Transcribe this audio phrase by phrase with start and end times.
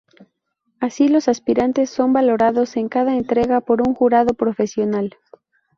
[0.79, 5.15] Así, los aspirantes son valorados en cada entrega por un jurado profesional.